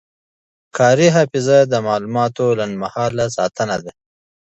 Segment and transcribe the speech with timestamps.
[0.77, 3.91] کاري حافظه د معلوماتو لنډمهاله ساتنه ده.